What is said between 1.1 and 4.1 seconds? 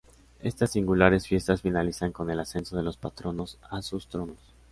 fiestas finalizan con el ascenso de los patronos a sus